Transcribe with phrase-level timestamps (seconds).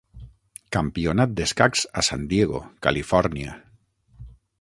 [0.77, 3.55] Campionat d'escacs a San Diego, Califòrnia.